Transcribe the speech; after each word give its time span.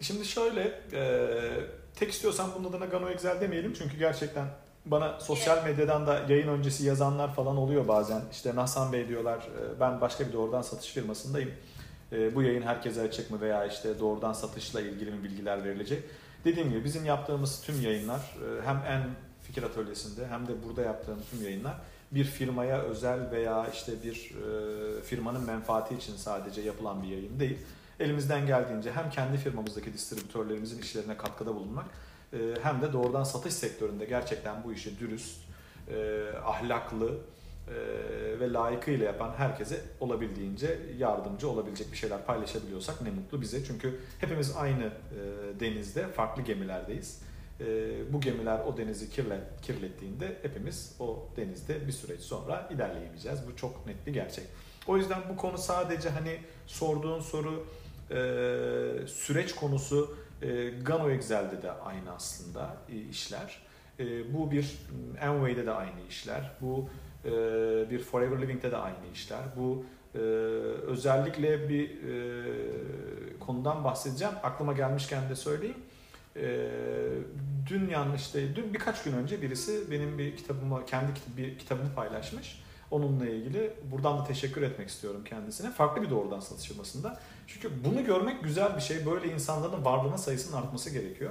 Şimdi 0.00 0.24
şöyle, 0.24 0.80
e, 0.92 1.28
tek 1.94 2.10
istiyorsan 2.10 2.50
bunun 2.58 2.70
adına 2.70 2.84
Gano 2.84 3.08
Excel 3.08 3.40
demeyelim 3.40 3.74
çünkü 3.78 3.96
gerçekten 3.96 4.46
bana 4.86 5.20
sosyal 5.20 5.64
medyadan 5.64 6.06
da 6.06 6.20
yayın 6.28 6.48
öncesi 6.48 6.86
yazanlar 6.86 7.34
falan 7.34 7.56
oluyor 7.56 7.88
bazen. 7.88 8.22
İşte 8.32 8.56
Nahsan 8.56 8.92
Bey 8.92 9.08
diyorlar, 9.08 9.38
e, 9.38 9.80
ben 9.80 10.00
başka 10.00 10.28
bir 10.28 10.32
doğrudan 10.32 10.62
satış 10.62 10.92
firmasındayım. 10.92 11.50
E, 12.12 12.34
bu 12.34 12.42
yayın 12.42 12.62
herkese 12.62 13.00
açık 13.00 13.30
mı 13.30 13.40
veya 13.40 13.66
işte 13.66 14.00
doğrudan 14.00 14.32
satışla 14.32 14.80
ilgili 14.80 15.10
mi 15.10 15.24
bilgiler 15.24 15.64
verilecek? 15.64 16.02
Dediğim 16.44 16.70
gibi 16.70 16.84
bizim 16.84 17.04
yaptığımız 17.04 17.60
tüm 17.60 17.82
yayınlar 17.82 18.20
e, 18.20 18.66
hem 18.66 18.76
en 18.76 19.02
fikir 19.42 19.62
atölyesinde 19.62 20.26
hem 20.26 20.48
de 20.48 20.52
burada 20.68 20.82
yaptığım 20.82 21.18
tüm 21.30 21.42
yayınlar 21.44 21.74
bir 22.10 22.24
firmaya 22.24 22.82
özel 22.82 23.30
veya 23.30 23.66
işte 23.72 23.92
bir 24.04 24.32
firmanın 25.04 25.44
menfaati 25.46 25.94
için 25.94 26.16
sadece 26.16 26.60
yapılan 26.60 27.02
bir 27.02 27.08
yayın 27.08 27.40
değil. 27.40 27.58
Elimizden 28.00 28.46
geldiğince 28.46 28.92
hem 28.92 29.10
kendi 29.10 29.36
firmamızdaki 29.36 29.92
distribütörlerimizin 29.92 30.82
işlerine 30.82 31.16
katkıda 31.16 31.54
bulunmak 31.54 31.84
e, 32.32 32.38
hem 32.62 32.82
de 32.82 32.92
doğrudan 32.92 33.24
satış 33.24 33.54
sektöründe 33.54 34.04
gerçekten 34.04 34.64
bu 34.64 34.72
işi 34.72 34.98
dürüst, 34.98 35.38
e, 35.88 36.26
ahlaklı 36.44 37.18
e, 37.68 37.74
ve 38.40 38.52
layıkıyla 38.52 39.06
yapan 39.06 39.34
herkese 39.36 39.80
olabildiğince 40.00 40.78
yardımcı 40.98 41.48
olabilecek 41.48 41.92
bir 41.92 41.96
şeyler 41.96 42.24
paylaşabiliyorsak 42.24 43.02
ne 43.02 43.10
mutlu 43.10 43.40
bize. 43.40 43.64
Çünkü 43.64 44.00
hepimiz 44.20 44.56
aynı 44.56 44.92
denizde, 45.60 46.08
farklı 46.08 46.42
gemilerdeyiz. 46.42 47.20
Bu 48.12 48.20
gemiler 48.20 48.60
o 48.60 48.76
denizi 48.76 49.10
kirlet, 49.10 49.42
kirlettiğinde 49.62 50.36
hepimiz 50.42 50.96
o 51.00 51.28
denizde 51.36 51.86
bir 51.86 51.92
süreç 51.92 52.20
sonra 52.20 52.68
ilerleyemeyeceğiz. 52.70 53.38
Bu 53.52 53.56
çok 53.56 53.86
net 53.86 54.06
bir 54.06 54.12
gerçek. 54.12 54.44
O 54.86 54.96
yüzden 54.96 55.20
bu 55.32 55.36
konu 55.36 55.58
sadece 55.58 56.08
hani 56.08 56.38
sorduğun 56.66 57.20
soru 57.20 57.66
süreç 59.06 59.54
konusu 59.54 60.16
e, 60.42 60.70
Gano 60.70 61.10
Excel'de 61.10 61.62
de 61.62 61.70
aynı 61.70 62.12
aslında 62.12 62.76
e, 62.88 62.96
işler. 62.96 63.62
E, 64.00 64.34
bu 64.34 64.50
bir 64.50 64.78
Amway'de 65.22 65.66
de 65.66 65.70
aynı 65.70 66.00
işler. 66.08 66.52
Bu 66.60 66.88
bir 67.90 67.98
Forever 67.98 68.42
Living'de 68.42 68.70
de 68.70 68.76
aynı 68.76 69.06
işler. 69.14 69.40
Bu 69.56 69.84
e, 70.14 70.18
özellikle 70.86 71.68
bir 71.68 71.90
e, 71.90 73.38
konudan 73.40 73.84
bahsedeceğim. 73.84 74.34
Aklıma 74.42 74.72
gelmişken 74.72 75.28
de 75.28 75.36
söyleyeyim. 75.36 75.76
E, 76.36 76.68
dün 77.66 77.88
yanlış 77.88 78.22
işte 78.22 78.56
dün 78.56 78.74
birkaç 78.74 79.02
gün 79.02 79.12
önce 79.12 79.42
birisi 79.42 79.90
benim 79.90 80.18
bir 80.18 80.36
kitabımı 80.36 80.86
kendi 80.86 81.10
bir 81.36 81.58
kitabımı 81.58 81.94
paylaşmış. 81.94 82.62
Onunla 82.90 83.26
ilgili 83.26 83.72
buradan 83.90 84.18
da 84.18 84.24
teşekkür 84.24 84.62
etmek 84.62 84.88
istiyorum 84.88 85.24
kendisine. 85.24 85.70
Farklı 85.70 86.02
bir 86.02 86.10
doğrudan 86.10 86.40
satış 86.40 86.68
firmasında. 86.68 87.20
Çünkü 87.46 87.84
bunu 87.84 88.04
görmek 88.04 88.44
güzel 88.44 88.76
bir 88.76 88.80
şey. 88.80 89.06
Böyle 89.06 89.32
insanların 89.32 89.84
varlığına 89.84 90.18
sayısının 90.18 90.56
artması 90.56 90.90
gerekiyor. 90.90 91.30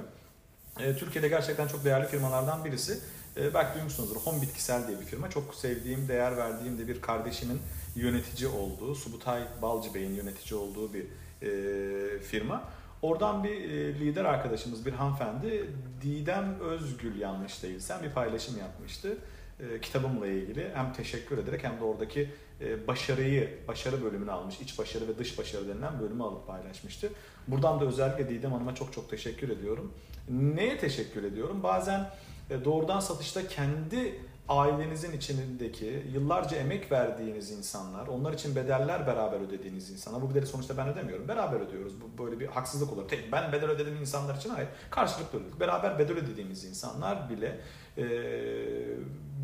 E, 0.80 0.96
Türkiye'de 0.96 1.28
gerçekten 1.28 1.68
çok 1.68 1.84
değerli 1.84 2.06
firmalardan 2.06 2.64
birisi. 2.64 3.00
E, 3.36 3.54
belki 3.54 3.74
duymuşsunuzdur. 3.74 4.16
Home 4.16 4.42
Bitkisel 4.42 4.88
diye 4.88 5.00
bir 5.00 5.04
firma. 5.04 5.30
Çok 5.30 5.54
sevdiğim, 5.54 6.08
değer 6.08 6.36
verdiğim 6.36 6.78
de 6.78 6.88
bir 6.88 7.00
kardeşimin 7.00 7.60
yönetici 7.96 8.50
olduğu, 8.50 8.94
Subutay 8.94 9.42
Balcı 9.62 9.94
Bey'in 9.94 10.14
yönetici 10.14 10.60
olduğu 10.60 10.90
bir 10.94 11.06
e, 11.42 12.18
firma. 12.18 12.62
Oradan 13.02 13.44
bir 13.44 13.70
e, 13.70 13.94
lider 13.94 14.24
arkadaşımız, 14.24 14.86
bir 14.86 14.92
hanımefendi 14.92 15.70
Didem 16.02 16.60
Özgül 16.60 17.20
yanlış 17.20 17.62
değilsem 17.62 18.02
bir 18.02 18.10
paylaşım 18.10 18.58
yapmıştı 18.58 19.18
e, 19.60 19.80
kitabımla 19.80 20.26
ilgili 20.26 20.70
hem 20.74 20.92
teşekkür 20.92 21.38
ederek 21.38 21.64
hem 21.64 21.80
de 21.80 21.84
oradaki 21.84 22.30
e, 22.60 22.86
başarıyı, 22.86 23.58
başarı 23.68 24.04
bölümünü 24.04 24.30
almış, 24.30 24.60
iç 24.60 24.78
başarı 24.78 25.08
ve 25.08 25.18
dış 25.18 25.38
başarı 25.38 25.68
denilen 25.68 26.00
bölümü 26.00 26.22
alıp 26.22 26.46
paylaşmıştı. 26.46 27.12
Buradan 27.48 27.80
da 27.80 27.84
özellikle 27.84 28.28
Didem 28.28 28.52
Hanım'a 28.52 28.74
çok 28.74 28.92
çok 28.92 29.10
teşekkür 29.10 29.48
ediyorum. 29.48 29.92
Neye 30.28 30.78
teşekkür 30.78 31.24
ediyorum? 31.24 31.62
Bazen 31.62 32.10
e, 32.50 32.64
doğrudan 32.64 33.00
satışta 33.00 33.48
kendi 33.48 34.20
ailenizin 34.48 35.12
içindeki 35.12 36.02
yıllarca 36.12 36.56
emek 36.56 36.92
verdiğiniz 36.92 37.50
insanlar, 37.50 38.06
onlar 38.06 38.32
için 38.32 38.56
bedeller 38.56 39.06
beraber 39.06 39.40
ödediğiniz 39.40 39.90
insanlar. 39.90 40.22
Bu 40.22 40.30
bedeli 40.30 40.46
sonuçta 40.46 40.76
ben 40.76 40.88
ödemiyorum. 40.88 41.28
Beraber 41.28 41.60
ödüyoruz. 41.60 41.92
Bu 42.00 42.24
böyle 42.24 42.40
bir 42.40 42.46
haksızlık 42.46 42.92
olur. 42.92 43.08
Tek 43.08 43.32
ben 43.32 43.52
bedel 43.52 43.70
ödedim 43.70 43.96
insanlar 44.00 44.34
için 44.36 44.50
hayır. 44.50 44.68
Karşılıklı 44.90 45.38
ödedik. 45.38 45.60
Beraber 45.60 45.98
bedel 45.98 46.16
ödediğimiz 46.16 46.64
insanlar 46.64 47.30
bile 47.30 47.60
e, 47.98 48.04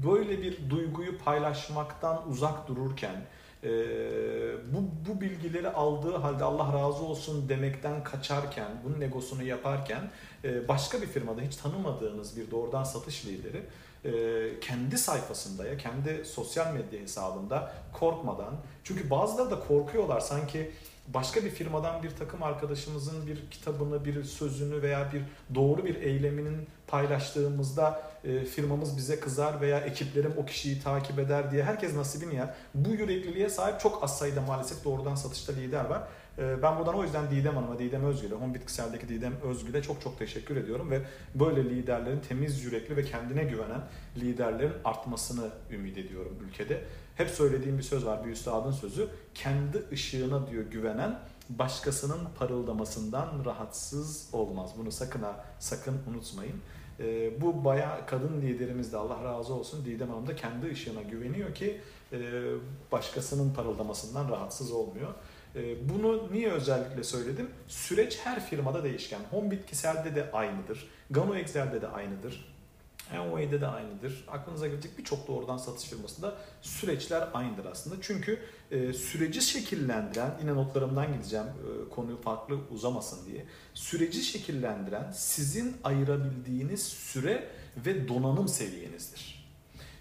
böyle 0.07 0.43
bir 0.43 0.71
duyguyu 0.71 1.19
paylaşmaktan 1.19 2.29
uzak 2.29 2.69
dururken 2.69 3.17
e, 3.65 3.71
bu, 4.75 5.09
bu 5.09 5.21
bilgileri 5.21 5.69
aldığı 5.69 6.17
halde 6.17 6.45
Allah 6.45 6.73
razı 6.73 7.05
olsun 7.05 7.49
demekten 7.49 8.05
kaçarken, 8.05 8.69
bunun 8.85 9.01
negosunu 9.01 9.43
yaparken 9.43 10.11
e, 10.45 10.69
başka 10.69 11.03
bir 11.03 11.07
firmada 11.07 11.41
hiç 11.41 11.57
tanımadığınız 11.57 12.37
bir 12.37 12.51
doğrudan 12.51 12.85
satış 12.85 13.27
lideri 13.27 13.63
e, 14.05 14.61
kendi 14.61 14.99
sayfasında 14.99 15.67
ya 15.67 15.77
kendi 15.77 16.25
sosyal 16.25 16.75
medya 16.75 17.01
hesabında 17.01 17.73
korkmadan 17.93 18.55
çünkü 18.85 19.11
bazıları 19.11 19.51
da 19.51 19.61
korkuyorlar 19.61 20.21
sanki 20.21 20.71
başka 21.09 21.45
bir 21.45 21.51
firmadan 21.51 22.03
bir 22.03 22.11
takım 22.11 22.43
arkadaşımızın 22.43 23.27
bir 23.27 23.51
kitabını, 23.51 24.05
bir 24.05 24.25
sözünü 24.25 24.83
veya 24.83 25.13
bir 25.13 25.23
doğru 25.55 25.85
bir 25.85 25.95
eyleminin 25.95 26.67
paylaştığımızda 26.95 28.03
e, 28.25 28.45
firmamız 28.45 28.97
bize 28.97 29.21
kızar 29.21 29.61
veya 29.61 29.81
ekiplerim 29.81 30.33
o 30.37 30.47
kişiyi 30.47 30.83
takip 30.83 31.19
eder 31.19 31.51
diye 31.51 31.65
herkes 31.65 31.95
nasibini 31.95 32.35
yer. 32.35 32.55
Bu 32.75 32.91
yürekliliğe 32.91 33.49
sahip 33.49 33.81
çok 33.81 34.05
az 34.05 34.19
sayıda 34.19 34.41
maalesef 34.41 34.85
doğrudan 34.85 35.15
satışta 35.15 35.53
lider 35.53 35.85
var. 35.85 36.03
E, 36.39 36.63
ben 36.63 36.79
buradan 36.79 36.95
o 36.95 37.03
yüzden 37.03 37.31
Didem 37.31 37.57
Hanım'a, 37.57 37.79
Didem 37.79 38.05
Özgül'e, 38.05 38.35
Home 38.35 38.55
Bitkisel'deki 38.55 39.09
Didem 39.09 39.33
Özgül'e 39.43 39.83
çok 39.83 40.03
çok 40.03 40.19
teşekkür 40.19 40.57
ediyorum 40.57 40.91
ve 40.91 41.01
böyle 41.35 41.65
liderlerin 41.65 42.21
temiz 42.29 42.65
yürekli 42.65 42.97
ve 42.97 43.05
kendine 43.05 43.45
güvenen 43.45 43.81
liderlerin 44.17 44.73
artmasını 44.85 45.51
ümit 45.71 45.99
ediyorum 45.99 46.39
ülkede. 46.49 46.85
Hep 47.17 47.31
söylediğim 47.31 47.79
bir 47.79 47.83
söz 47.83 48.07
var 48.07 48.25
bir 48.25 48.31
üstadın 48.31 48.73
sözü. 48.73 49.09
Kendi 49.35 49.83
ışığına 49.93 50.51
diyor 50.51 50.65
güvenen 50.65 51.19
başkasının 51.49 52.21
parıldamasından 52.39 53.29
rahatsız 53.45 54.29
olmaz. 54.33 54.71
Bunu 54.79 54.93
sakın 54.93 55.23
ha 55.23 55.45
sakın 55.59 55.95
unutmayın. 56.11 56.61
E, 57.01 57.41
bu 57.41 57.65
baya 57.65 58.07
kadın 58.07 58.43
liderimiz 58.43 58.93
de 58.93 58.97
Allah 58.97 59.25
razı 59.25 59.55
olsun 59.55 59.85
Didem 59.85 60.09
Hanım 60.09 60.27
da 60.27 60.37
kendi 60.37 60.71
ışığına 60.71 61.03
güveniyor 61.03 61.55
ki 61.55 61.81
e, 62.13 62.19
başkasının 62.93 63.55
parıldamasından 63.55 64.31
rahatsız 64.31 64.73
olmuyor. 64.73 65.15
E, 65.57 65.89
bunu 65.89 66.33
niye 66.33 66.51
özellikle 66.51 67.05
söyledim? 67.05 67.51
Süreç 67.69 68.19
her 68.25 68.47
firmada 68.47 68.85
değişken. 68.85 69.21
Home 69.31 69.51
Bitkisel'de 69.51 70.15
de 70.15 70.31
aynıdır. 70.33 70.89
Gano 71.11 71.35
Excel'de 71.35 71.83
de 71.83 71.89
aynıdır. 71.89 72.55
Amway'de 73.13 73.61
de 73.61 73.67
aynıdır. 73.67 74.25
Aklınıza 74.29 74.67
gelecek 74.69 74.99
birçok 74.99 75.29
doğrudan 75.29 75.57
satış 75.57 75.89
firmasında 75.89 76.35
süreçler 76.63 77.29
aynıdır 77.35 77.65
aslında. 77.65 77.97
Çünkü 78.01 78.41
e, 78.71 78.93
süreci 78.93 79.43
şekillendiren, 79.43 80.39
yine 80.41 80.55
notlarımdan 80.55 81.13
gideceğim 81.13 81.47
e, 81.47 81.89
konuyu 81.89 82.21
farklı 82.21 82.59
uzamasın 82.71 83.27
diye. 83.27 83.45
Süreci 83.75 84.23
şekillendiren 84.23 85.11
sizin 85.13 85.77
ayırabildiğiniz 85.85 86.83
süre 86.83 87.49
ve 87.77 88.09
donanım 88.09 88.49
seviyenizdir. 88.49 89.45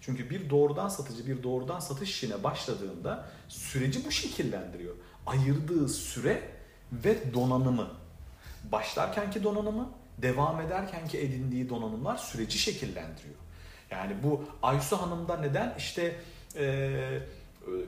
Çünkü 0.02 0.30
bir 0.30 0.50
doğrudan 0.50 0.90
satıcı 0.90 1.28
bir 1.28 1.44
doğrudan 1.44 1.80
satış 1.80 2.10
işine 2.10 2.44
başladığında 2.44 3.26
süreci 3.48 4.06
bu 4.06 4.12
şekillendiriyor. 4.12 4.96
Ayırdığı 5.26 5.90
süre 5.90 6.50
ve 6.92 7.34
donanımı. 7.34 7.88
Başlarkenki 8.72 9.44
donanımı, 9.44 9.90
devam 10.18 10.62
ederken 10.62 11.08
ki 11.08 11.20
edindiği 11.20 11.70
donanımlar 11.70 12.18
süreci 12.18 12.58
şekillendiriyor. 12.60 13.36
Yani 13.92 14.16
bu 14.24 14.44
Aysu 14.64 14.98
Hanım'da 14.98 15.38
neden 15.38 15.76
işte 15.78 16.16
e, 16.56 17.20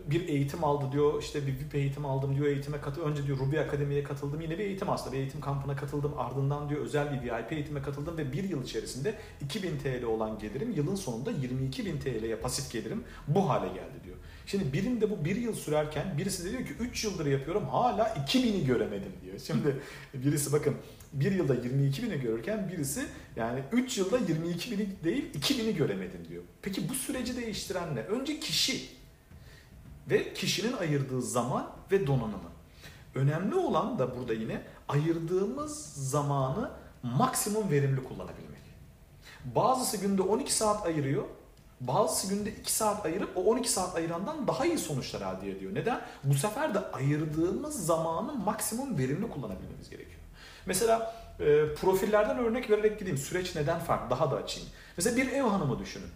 bir 0.07 0.27
eğitim 0.27 0.63
aldı 0.63 0.91
diyor 0.91 1.21
işte 1.21 1.47
bir 1.47 1.51
VIP 1.51 1.75
eğitim 1.75 2.05
aldım 2.05 2.35
diyor 2.35 2.47
eğitime 2.47 2.81
katı 2.81 3.01
önce 3.01 3.27
diyor 3.27 3.37
Ruby 3.37 3.59
Akademi'ye 3.59 4.03
katıldım 4.03 4.41
yine 4.41 4.57
bir 4.57 4.63
eğitim 4.63 4.89
aslında 4.89 5.11
bir 5.11 5.19
eğitim 5.19 5.41
kampına 5.41 5.75
katıldım 5.75 6.13
ardından 6.17 6.69
diyor 6.69 6.81
özel 6.81 7.13
bir 7.13 7.31
VIP 7.31 7.51
eğitime 7.51 7.81
katıldım 7.81 8.17
ve 8.17 8.33
bir 8.33 8.43
yıl 8.43 8.63
içerisinde 8.63 9.15
2000 9.41 9.77
TL 9.77 10.03
olan 10.03 10.39
gelirim 10.39 10.71
yılın 10.71 10.95
sonunda 10.95 11.31
22.000 11.31 11.99
TL'ye 11.99 12.35
pasif 12.35 12.71
gelirim 12.71 13.03
bu 13.27 13.49
hale 13.49 13.67
geldi 13.67 14.03
diyor. 14.03 14.14
Şimdi 14.45 14.73
birinde 14.73 15.11
bu 15.11 15.25
bir 15.25 15.35
yıl 15.35 15.55
sürerken 15.55 16.17
birisi 16.17 16.45
de 16.45 16.51
diyor 16.51 16.65
ki 16.65 16.73
3 16.79 17.03
yıldır 17.03 17.25
yapıyorum 17.25 17.65
hala 17.65 18.03
2000'i 18.03 18.65
göremedim 18.65 19.11
diyor. 19.23 19.39
Şimdi 19.39 19.81
birisi 20.13 20.53
bakın 20.53 20.75
bir 21.13 21.31
yılda 21.31 21.53
22 21.53 22.03
bini 22.03 22.21
görürken 22.21 22.69
birisi 22.69 23.05
yani 23.35 23.63
3 23.71 23.97
yılda 23.97 24.17
22 24.17 24.71
bini 24.71 24.87
değil 25.03 25.25
2 25.33 25.57
bini 25.57 25.75
göremedim 25.75 26.27
diyor. 26.29 26.43
Peki 26.61 26.89
bu 26.89 26.93
süreci 26.93 27.37
değiştiren 27.37 27.95
ne? 27.95 27.99
Önce 27.99 28.39
kişi 28.39 28.89
ve 30.09 30.33
kişinin 30.33 30.73
ayırdığı 30.73 31.21
zaman 31.21 31.71
ve 31.91 32.07
donanımı. 32.07 32.55
Önemli 33.15 33.55
olan 33.55 33.99
da 33.99 34.17
burada 34.17 34.33
yine 34.33 34.61
ayırdığımız 34.87 35.93
zamanı 36.09 36.71
maksimum 37.03 37.71
verimli 37.71 38.03
kullanabilmek. 38.03 38.61
Bazısı 39.45 39.97
günde 39.97 40.21
12 40.21 40.53
saat 40.53 40.85
ayırıyor, 40.85 41.23
bazısı 41.81 42.35
günde 42.35 42.51
2 42.51 42.73
saat 42.73 43.05
ayırıp 43.05 43.37
o 43.37 43.43
12 43.43 43.69
saat 43.69 43.95
ayırandan 43.95 44.47
daha 44.47 44.65
iyi 44.65 44.77
sonuçlar 44.77 45.21
elde 45.21 45.51
ediyor. 45.51 45.75
Neden? 45.75 46.01
Bu 46.23 46.33
sefer 46.33 46.73
de 46.73 46.79
ayırdığımız 46.79 47.85
zamanı 47.85 48.33
maksimum 48.33 48.97
verimli 48.97 49.29
kullanabilmemiz 49.29 49.89
gerekiyor. 49.89 50.19
Mesela 50.65 51.15
e, 51.39 51.73
profillerden 51.73 52.37
örnek 52.37 52.69
vererek 52.69 52.99
gideyim. 52.99 53.17
Süreç 53.17 53.55
neden 53.55 53.79
farklı? 53.79 54.09
Daha 54.09 54.31
da 54.31 54.35
açayım. 54.35 54.69
Mesela 54.97 55.17
bir 55.17 55.31
ev 55.31 55.43
hanımı 55.43 55.79
düşünün. 55.79 56.09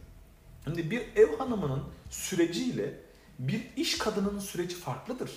Şimdi 0.63 0.91
bir 0.91 1.01
ev 1.15 1.37
hanımının 1.37 1.83
süreciyle 2.09 2.93
bir 3.39 3.67
iş 3.75 3.97
kadının 3.97 4.39
süreci 4.39 4.75
farklıdır. 4.75 5.31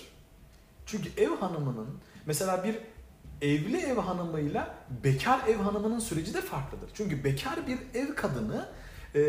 Çünkü 0.85 1.09
ev 1.17 1.29
hanımının 1.29 1.87
mesela 2.25 2.63
bir 2.63 2.75
evli 3.41 3.77
ev 3.77 3.97
hanımıyla 3.97 4.75
bekar 5.03 5.47
ev 5.47 5.57
hanımının 5.57 5.99
süreci 5.99 6.33
de 6.33 6.41
farklıdır. 6.41 6.89
Çünkü 6.93 7.23
bekar 7.23 7.67
bir 7.67 7.99
ev 7.99 8.15
kadını 8.15 8.69
e, 9.15 9.21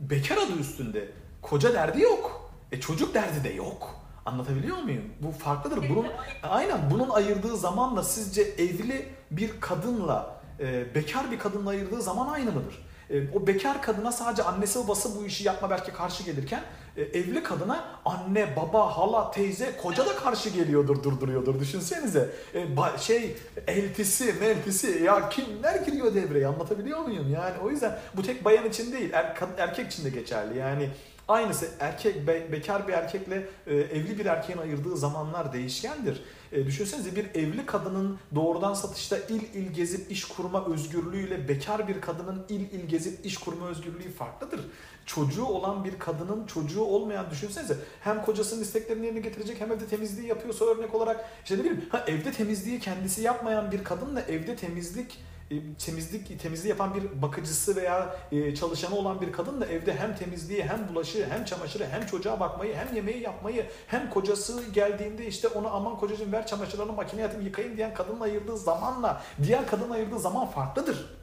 bekar 0.00 0.36
adı 0.36 0.58
üstünde 0.60 1.08
koca 1.42 1.74
derdi 1.74 2.00
yok. 2.00 2.50
E 2.72 2.80
çocuk 2.80 3.14
derdi 3.14 3.44
de 3.44 3.48
yok. 3.48 4.00
Anlatabiliyor 4.26 4.76
muyum? 4.76 5.04
Bu 5.20 5.30
farklıdır. 5.30 5.88
Bunun 5.88 6.06
aynen 6.42 6.90
bunun 6.90 7.10
ayırdığı 7.10 7.56
zamanla 7.56 8.02
sizce 8.02 8.42
evli 8.42 9.08
bir 9.30 9.60
kadınla 9.60 10.40
e, 10.60 10.94
bekar 10.94 11.30
bir 11.30 11.38
kadınla 11.38 11.70
ayırdığı 11.70 12.02
zaman 12.02 12.32
aynı 12.32 12.52
mıdır? 12.52 12.86
E, 13.10 13.30
o 13.34 13.46
bekar 13.46 13.82
kadına 13.82 14.12
sadece 14.12 14.42
annesi 14.42 14.78
babası 14.84 15.20
bu 15.20 15.26
işi 15.26 15.44
yapma 15.44 15.70
belki 15.70 15.92
karşı 15.92 16.22
gelirken 16.22 16.62
evli 17.02 17.42
kadına 17.42 17.84
anne, 18.04 18.56
baba, 18.56 18.96
hala, 18.96 19.30
teyze, 19.30 19.76
koca 19.82 20.06
da 20.06 20.16
karşı 20.16 20.48
geliyordur, 20.48 21.02
durduruyordur. 21.02 21.60
Düşünsenize. 21.60 22.30
E, 22.54 22.98
şey 22.98 23.36
eltisi, 23.66 24.34
meltisi 24.40 25.02
ya 25.04 25.28
kimler 25.28 25.74
giriyor 25.74 26.14
devreye 26.14 26.46
anlatabiliyor 26.46 27.00
muyum? 27.00 27.32
Yani 27.32 27.54
o 27.64 27.70
yüzden 27.70 27.98
bu 28.16 28.22
tek 28.22 28.44
bayan 28.44 28.68
için 28.68 28.92
değil 28.92 29.10
er, 29.12 29.36
erkek 29.58 29.92
için 29.92 30.04
de 30.04 30.10
geçerli. 30.10 30.58
Yani 30.58 30.90
Aynısı 31.28 31.68
erkek 31.80 32.26
be, 32.26 32.52
bekar 32.52 32.88
bir 32.88 32.92
erkekle 32.92 33.48
e, 33.66 33.74
evli 33.74 34.18
bir 34.18 34.26
erkeğin 34.26 34.58
ayırdığı 34.58 34.96
zamanlar 34.96 35.52
değişkendir. 35.52 36.22
E, 36.52 36.66
düşünsenize 36.66 37.16
bir 37.16 37.24
evli 37.34 37.66
kadının 37.66 38.18
doğrudan 38.34 38.74
satışta 38.74 39.16
il 39.18 39.42
il 39.54 39.72
gezip 39.72 40.10
iş 40.10 40.24
kurma 40.24 40.66
özgürlüğüyle 40.66 41.48
bekar 41.48 41.88
bir 41.88 42.00
kadının 42.00 42.46
il 42.48 42.60
il 42.60 42.88
gezip 42.88 43.26
iş 43.26 43.38
kurma 43.38 43.68
özgürlüğü 43.68 44.12
farklıdır. 44.12 44.60
Çocuğu 45.06 45.44
olan 45.44 45.84
bir 45.84 45.98
kadının 45.98 46.46
çocuğu 46.46 46.82
olmayan 46.86 47.30
düşünsenize 47.30 47.76
hem 48.00 48.22
kocasının 48.22 48.62
isteklerini 48.62 49.06
yerine 49.06 49.20
getirecek 49.20 49.60
hem 49.60 49.72
evde 49.72 49.86
temizliği 49.86 50.28
yapıyorsa 50.28 50.64
örnek 50.64 50.94
olarak 50.94 51.30
işte 51.44 51.54
ne 51.54 51.60
bileyim 51.60 51.84
ha, 51.90 52.04
evde 52.06 52.32
temizliği 52.32 52.80
kendisi 52.80 53.22
yapmayan 53.22 53.72
bir 53.72 53.84
kadınla 53.84 54.20
evde 54.20 54.56
temizlik 54.56 55.18
e, 55.50 55.56
temizlik 55.86 56.40
temizliği 56.40 56.70
yapan 56.70 56.94
bir 56.94 57.22
bakıcısı 57.22 57.76
veya 57.76 58.16
e, 58.32 58.54
çalışanı 58.54 58.94
olan 58.94 59.20
bir 59.20 59.32
kadın 59.32 59.60
da 59.60 59.66
evde 59.66 59.96
hem 59.96 60.16
temizliği 60.16 60.64
hem 60.64 60.88
bulaşığı 60.88 61.26
hem 61.30 61.44
çamaşırı 61.44 61.86
hem 61.86 62.06
çocuğa 62.06 62.40
bakmayı 62.40 62.74
hem 62.74 62.96
yemeği 62.96 63.22
yapmayı 63.22 63.66
hem 63.86 64.10
kocası 64.10 64.70
geldiğinde 64.72 65.26
işte 65.26 65.48
onu 65.48 65.74
aman 65.74 65.96
kocacığım 65.96 66.32
ver 66.32 66.46
çamaşırlarını 66.46 66.92
makineye 66.92 67.26
atayım 67.26 67.46
yıkayın 67.46 67.76
diyen 67.76 67.94
kadınla 67.94 68.24
ayırdığı 68.24 68.56
zamanla 68.56 69.22
diğer 69.42 69.66
kadınla 69.66 69.94
ayırdığı 69.94 70.18
zaman 70.18 70.46
farklıdır. 70.46 71.16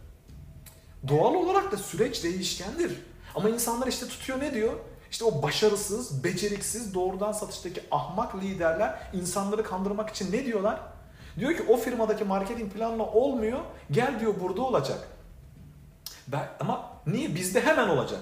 Doğal 1.08 1.34
olarak 1.34 1.72
da 1.72 1.78
süreç 1.78 2.24
değişkendir. 2.24 2.92
Ama 3.36 3.50
insanlar 3.50 3.88
işte 3.88 4.08
tutuyor 4.08 4.40
ne 4.40 4.54
diyor? 4.54 4.74
İşte 5.14 5.26
o 5.26 5.44
başarısız, 5.44 6.24
beceriksiz, 6.24 6.94
doğrudan 6.94 7.32
satıştaki 7.32 7.82
ahmak 7.92 8.36
liderler 8.36 9.00
insanları 9.14 9.64
kandırmak 9.64 10.10
için 10.10 10.32
ne 10.32 10.46
diyorlar? 10.46 10.80
Diyor 11.40 11.58
ki 11.58 11.64
o 11.70 11.78
firmadaki 11.78 12.24
marketing 12.24 12.74
planla 12.74 13.04
olmuyor. 13.04 13.60
Gel 13.92 14.20
diyor 14.20 14.34
burada 14.42 14.62
olacak. 14.62 15.08
Ben, 16.28 16.50
ama 16.60 16.90
niye? 17.08 17.36
Bizde 17.36 17.62
hemen 17.62 17.90
olacak. 17.90 18.20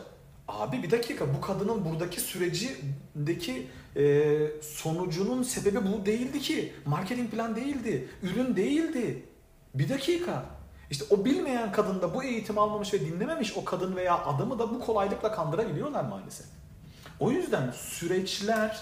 Abi 0.47 0.83
bir 0.83 0.91
dakika 0.91 1.25
bu 1.37 1.41
kadının 1.41 1.85
buradaki 1.85 2.21
sürecindeki 2.21 3.67
e, 3.95 4.33
sonucunun 4.61 5.43
sebebi 5.43 5.79
bu 5.93 6.05
değildi 6.05 6.39
ki. 6.39 6.73
Marketing 6.85 7.31
plan 7.31 7.55
değildi. 7.55 8.09
Ürün 8.23 8.55
değildi. 8.55 9.25
Bir 9.75 9.89
dakika. 9.89 10.45
İşte 10.89 11.05
o 11.09 11.25
bilmeyen 11.25 11.71
kadın 11.71 12.01
da 12.01 12.13
bu 12.13 12.23
eğitim 12.23 12.57
almamış 12.57 12.93
ve 12.93 12.99
dinlememiş 12.99 13.57
o 13.57 13.65
kadın 13.65 13.95
veya 13.95 14.25
adamı 14.25 14.59
da 14.59 14.69
bu 14.69 14.79
kolaylıkla 14.79 15.31
kandırabiliyorlar 15.31 16.03
maalesef. 16.03 16.60
O 17.21 17.31
yüzden 17.31 17.71
süreçler 17.71 18.81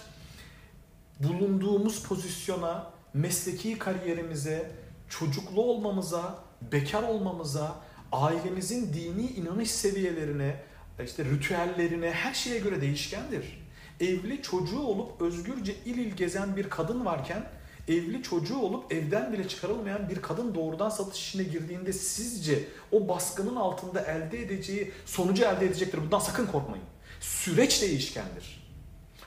bulunduğumuz 1.20 2.04
pozisyona 2.04 2.88
mesleki 3.14 3.78
kariyerimize, 3.78 4.72
çocuklu 5.10 5.62
olmamıza, 5.62 6.36
bekar 6.72 7.04
olmamıza, 7.04 7.76
ailemizin 8.12 8.94
dini 8.94 9.28
inanış 9.28 9.72
seviyelerine, 9.72 10.56
işte 11.06 11.26
ritüellerine, 11.26 12.12
her 12.12 12.34
şeye 12.34 12.60
göre 12.60 12.82
değişkendir. 12.82 13.68
Evli 14.00 14.42
çocuğu 14.42 14.82
olup 14.82 15.22
özgürce 15.22 15.76
il 15.86 15.98
il 15.98 16.16
gezen 16.16 16.56
bir 16.56 16.70
kadın 16.70 17.06
varken, 17.06 17.44
evli 17.88 18.24
çocuğu 18.24 18.60
olup 18.60 18.94
evden 18.94 19.34
bile 19.34 19.48
çıkarılmayan 19.48 20.10
bir 20.10 20.22
kadın 20.22 20.56
doğrudan 20.56 20.90
satış 20.90 21.20
işine 21.20 21.44
girdiğinde 21.44 21.94
sizce 21.94 22.64
o 22.92 23.08
baskının 23.08 23.56
altında 23.56 24.02
elde 24.02 24.42
edeceği 24.42 24.92
sonucu 25.06 25.44
elde 25.44 25.66
edecektir. 25.66 26.02
Bundan 26.02 26.20
sakın 26.20 26.46
korkmayın. 26.46 26.86
Süreç 27.20 27.82
değişkendir. 27.82 28.70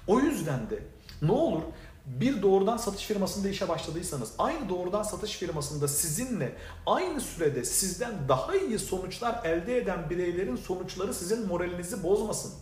O 0.06 0.20
yüzden 0.20 0.70
de 0.70 0.78
ne 1.22 1.32
olur 1.32 1.62
bir 2.06 2.42
doğrudan 2.42 2.76
satış 2.76 3.04
firmasında 3.04 3.48
işe 3.48 3.68
başladıysanız 3.68 4.32
aynı 4.38 4.68
doğrudan 4.68 5.02
satış 5.02 5.36
firmasında 5.36 5.88
sizinle 5.88 6.56
aynı 6.86 7.20
sürede 7.20 7.64
sizden 7.64 8.28
daha 8.28 8.56
iyi 8.56 8.78
sonuçlar 8.78 9.44
elde 9.44 9.76
eden 9.76 10.10
bireylerin 10.10 10.56
sonuçları 10.56 11.14
sizin 11.14 11.46
moralinizi 11.46 12.02
bozmasın. 12.02 12.52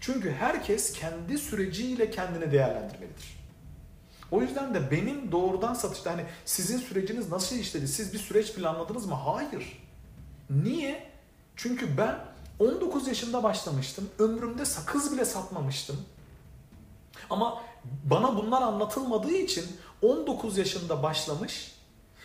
Çünkü 0.00 0.30
herkes 0.30 0.92
kendi 0.92 1.38
süreciyle 1.38 2.10
kendini 2.10 2.52
değerlendirmelidir. 2.52 3.36
O 4.30 4.42
yüzden 4.42 4.74
de 4.74 4.90
benim 4.90 5.32
doğrudan 5.32 5.74
satışta 5.74 6.12
hani 6.12 6.24
sizin 6.44 6.78
süreciniz 6.78 7.30
nasıl 7.30 7.56
işledi? 7.56 7.88
Siz 7.88 8.12
bir 8.12 8.18
süreç 8.18 8.54
planladınız 8.54 9.06
mı? 9.06 9.14
Hayır. 9.14 9.82
Niye? 10.50 11.10
Çünkü 11.56 11.98
ben 11.98 12.18
19 12.58 13.08
yaşında 13.08 13.42
başlamıştım. 13.42 14.08
Ömrümde 14.18 14.64
sakız 14.64 15.12
bile 15.12 15.24
satmamıştım. 15.24 15.96
Ama 17.30 17.62
bana 18.04 18.36
bunlar 18.36 18.62
anlatılmadığı 18.62 19.34
için 19.34 19.64
19 20.02 20.58
yaşında 20.58 21.02
başlamış, 21.02 21.72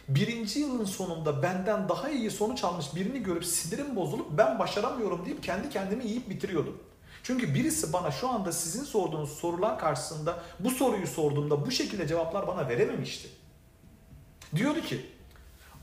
birinci 0.08 0.60
yılın 0.60 0.86
sonunda 0.86 1.44
benden 1.44 1.90
daha 1.90 2.10
iyi 2.10 2.32
sonuç 2.32 2.64
almış 2.64 2.96
birini 2.96 3.24
görüp 3.24 3.46
sinirim 3.46 3.96
bozulup 3.96 4.38
ben 4.38 4.60
başaramıyorum 4.60 5.26
deyip 5.26 5.44
kendi 5.44 5.70
kendimi 5.70 6.08
yiyip 6.08 6.30
bitiriyordum. 6.30 6.78
Çünkü 7.24 7.54
birisi 7.56 7.94
bana 7.94 8.12
şu 8.12 8.30
anda 8.30 8.52
sizin 8.52 8.84
sorduğunuz 8.84 9.30
sorular 9.30 9.80
karşısında 9.80 10.44
bu 10.60 10.70
soruyu 10.72 11.08
sorduğumda 11.08 11.66
bu 11.66 11.72
şekilde 11.72 12.08
cevaplar 12.08 12.48
bana 12.48 12.70
verememişti. 12.70 13.30
Diyordu 14.56 14.82
ki 14.82 15.06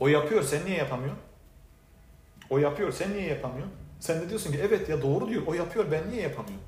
o 0.00 0.08
yapıyor 0.08 0.42
sen 0.42 0.64
niye 0.64 0.76
yapamıyorsun? 0.76 1.22
O 2.50 2.58
yapıyor 2.58 2.92
sen 2.92 3.12
niye 3.12 3.26
yapamıyorsun? 3.26 3.87
Sen 4.00 4.20
de 4.20 4.28
diyorsun 4.28 4.52
ki 4.52 4.60
evet 4.62 4.88
ya 4.88 5.02
doğru 5.02 5.28
diyor 5.28 5.42
o 5.46 5.54
yapıyor 5.54 5.90
ben 5.92 6.10
niye 6.10 6.22
yapamıyorum? 6.22 6.62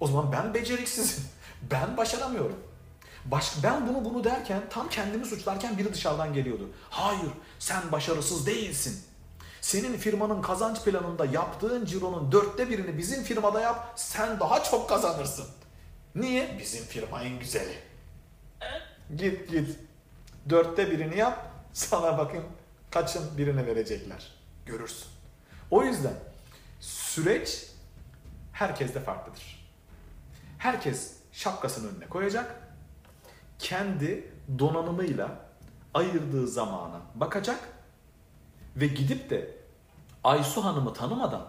O 0.00 0.06
zaman 0.06 0.32
ben 0.32 0.54
beceriksizim. 0.54 1.24
Ben 1.70 1.96
başaramıyorum. 1.96 2.56
Baş, 3.24 3.52
ben 3.62 3.88
bunu 3.88 4.04
bunu 4.04 4.24
derken 4.24 4.62
tam 4.70 4.88
kendimi 4.88 5.26
suçlarken 5.26 5.78
biri 5.78 5.94
dışarıdan 5.94 6.34
geliyordu. 6.34 6.70
Hayır 6.90 7.30
sen 7.58 7.92
başarısız 7.92 8.46
değilsin. 8.46 9.02
Senin 9.60 9.96
firmanın 9.96 10.42
kazanç 10.42 10.84
planında 10.84 11.24
yaptığın 11.24 11.84
cironun 11.84 12.32
dörtte 12.32 12.70
birini 12.70 12.98
bizim 12.98 13.22
firmada 13.22 13.60
yap 13.60 13.92
sen 13.96 14.40
daha 14.40 14.64
çok 14.64 14.88
kazanırsın. 14.88 15.46
Niye? 16.14 16.56
Bizim 16.58 16.84
firma 16.84 17.22
en 17.22 17.38
güzeli. 17.38 17.74
Git 19.16 19.50
git. 19.50 19.78
Dörtte 20.48 20.90
birini 20.90 21.18
yap 21.18 21.50
sana 21.72 22.18
bakın 22.18 22.42
kaçın 22.90 23.38
birine 23.38 23.66
verecekler. 23.66 24.32
Görürsün. 24.66 25.08
O 25.70 25.82
yüzden 25.84 26.14
süreç 26.80 27.70
herkeste 28.52 29.00
farklıdır. 29.00 29.68
Herkes 30.58 31.16
şapkasını 31.32 31.90
önüne 31.90 32.06
koyacak. 32.06 32.60
Kendi 33.58 34.32
donanımıyla 34.58 35.38
ayırdığı 35.94 36.48
zamana 36.48 37.00
bakacak 37.14 37.58
ve 38.76 38.86
gidip 38.86 39.30
de 39.30 39.56
Aysu 40.24 40.64
Hanım'ı 40.64 40.92
tanımadan, 40.94 41.44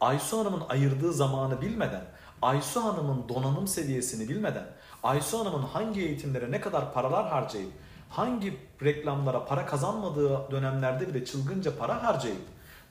Aysu 0.00 0.38
Hanım'ın 0.38 0.62
ayırdığı 0.68 1.12
zamanı 1.12 1.60
bilmeden, 1.60 2.04
Aysu 2.42 2.84
Hanım'ın 2.84 3.28
donanım 3.28 3.68
seviyesini 3.68 4.28
bilmeden, 4.28 4.66
Aysu 5.02 5.40
Hanım'ın 5.40 5.62
hangi 5.62 6.00
eğitimlere 6.00 6.50
ne 6.50 6.60
kadar 6.60 6.92
paralar 6.92 7.28
harcayıp, 7.28 7.72
hangi 8.10 8.58
reklamlara 8.82 9.44
para 9.44 9.66
kazanmadığı 9.66 10.50
dönemlerde 10.50 11.08
bile 11.08 11.24
çılgınca 11.24 11.78
para 11.78 12.02
harcayıp, 12.02 12.42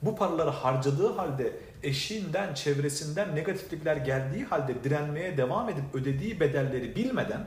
bu 0.02 0.16
paraları 0.16 0.50
harcadığı 0.50 1.12
halde 1.12 1.56
eşinden, 1.82 2.54
çevresinden 2.54 3.36
negatiflikler 3.36 3.96
geldiği 3.96 4.44
halde 4.44 4.84
direnmeye 4.84 5.36
devam 5.36 5.68
edip 5.68 5.84
ödediği 5.94 6.40
bedelleri 6.40 6.96
bilmeden 6.96 7.46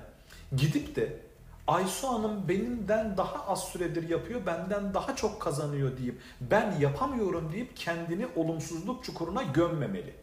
gidip 0.55 0.95
de 0.95 1.19
Aysu 1.67 2.07
Hanım 2.07 2.47
benimden 2.47 3.17
daha 3.17 3.47
az 3.47 3.63
süredir 3.63 4.09
yapıyor, 4.09 4.45
benden 4.45 4.93
daha 4.93 5.15
çok 5.15 5.41
kazanıyor 5.41 5.97
deyip 5.97 6.21
ben 6.41 6.79
yapamıyorum 6.79 7.51
deyip 7.51 7.77
kendini 7.77 8.27
olumsuzluk 8.35 9.03
çukuruna 9.03 9.43
gömmemeli. 9.43 10.13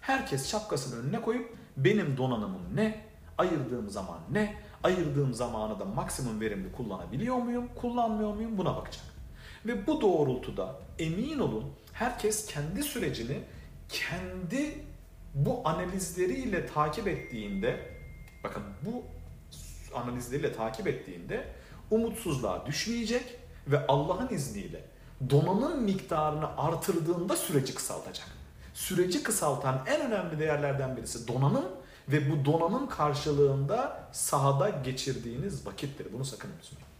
Herkes 0.00 0.48
şapkasını 0.48 1.00
önüne 1.00 1.22
koyup 1.22 1.56
benim 1.76 2.16
donanımım 2.16 2.62
ne, 2.74 3.00
ayırdığım 3.38 3.90
zaman 3.90 4.18
ne, 4.30 4.54
ayırdığım 4.82 5.34
zamanı 5.34 5.80
da 5.80 5.84
maksimum 5.84 6.40
verimli 6.40 6.72
kullanabiliyor 6.72 7.36
muyum, 7.36 7.68
kullanmıyor 7.74 8.34
muyum 8.34 8.58
buna 8.58 8.76
bakacak. 8.76 9.13
Ve 9.66 9.86
bu 9.86 10.00
doğrultuda 10.00 10.76
emin 10.98 11.38
olun 11.38 11.64
herkes 11.92 12.46
kendi 12.46 12.82
sürecini 12.82 13.38
kendi 13.88 14.84
bu 15.34 15.60
analizleriyle 15.64 16.66
takip 16.66 17.08
ettiğinde 17.08 17.80
bakın 18.44 18.62
bu 18.82 19.02
analizleriyle 19.94 20.52
takip 20.52 20.86
ettiğinde 20.86 21.48
umutsuzluğa 21.90 22.66
düşmeyecek 22.66 23.38
ve 23.66 23.86
Allah'ın 23.86 24.28
izniyle 24.28 24.84
donanım 25.30 25.82
miktarını 25.82 26.56
artırdığında 26.58 27.36
süreci 27.36 27.74
kısaltacak. 27.74 28.26
Süreci 28.74 29.22
kısaltan 29.22 29.84
en 29.86 30.00
önemli 30.00 30.38
değerlerden 30.38 30.96
birisi 30.96 31.28
donanım 31.28 31.64
ve 32.08 32.30
bu 32.30 32.44
donanım 32.44 32.88
karşılığında 32.88 34.08
sahada 34.12 34.68
geçirdiğiniz 34.68 35.66
vakittir. 35.66 36.06
Bunu 36.12 36.24
sakın 36.24 36.48
unutmayın. 36.48 36.93